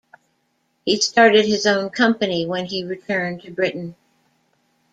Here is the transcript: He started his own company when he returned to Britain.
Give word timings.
He 0.83 0.99
started 0.99 1.45
his 1.45 1.67
own 1.67 1.91
company 1.91 2.47
when 2.47 2.65
he 2.65 2.83
returned 2.83 3.43
to 3.43 3.51
Britain. 3.51 3.95